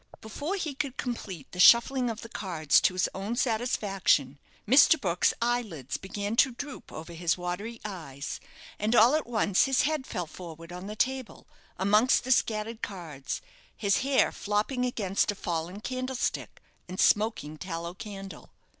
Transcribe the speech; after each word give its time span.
Before 0.19 0.55
he 0.55 0.73
could 0.73 0.97
complete 0.97 1.51
the 1.51 1.59
shuffling 1.59 2.09
of 2.09 2.21
the 2.21 2.27
cards 2.29 2.81
to 2.81 2.93
his 2.95 3.07
own 3.13 3.35
satisfaction, 3.35 4.39
Mr. 4.67 4.99
Brook's 4.99 5.31
eyelids 5.43 5.97
began 5.97 6.35
to 6.37 6.53
droop 6.53 6.91
over 6.91 7.13
his 7.13 7.37
watery 7.37 7.79
eyes, 7.85 8.39
and 8.79 8.95
all 8.95 9.13
at 9.13 9.27
once 9.27 9.65
his 9.65 9.83
head 9.83 10.07
fell 10.07 10.25
forward 10.25 10.71
on 10.73 10.87
the 10.87 10.95
table, 10.95 11.47
amongst 11.77 12.23
the 12.23 12.31
scattered 12.31 12.81
cards, 12.81 13.41
his 13.77 13.97
hair 13.97 14.31
flopping 14.31 14.85
against 14.85 15.31
a 15.31 15.35
fallen 15.35 15.81
candlestick 15.81 16.63
and 16.89 16.99
smoking 16.99 17.57
tallow 17.59 17.93
candle. 17.93 18.49